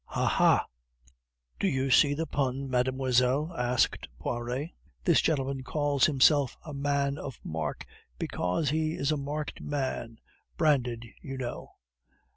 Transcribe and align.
"Ha! 0.07 0.25
ha! 0.25 0.65
do 1.59 1.67
you 1.67 1.91
see 1.91 2.15
the 2.15 2.25
pun, 2.25 2.67
mademoiselle?" 2.67 3.53
asked 3.55 4.09
Poiret. 4.17 4.71
"This 5.03 5.21
gentleman 5.21 5.61
calls 5.61 6.07
himself 6.07 6.57
a 6.65 6.73
man 6.73 7.19
of 7.19 7.39
mark 7.43 7.85
because 8.17 8.71
he 8.71 8.95
is 8.95 9.11
a 9.11 9.15
marked 9.15 9.61
man 9.61 10.17
branded, 10.57 11.05
you 11.21 11.37
know." 11.37 11.69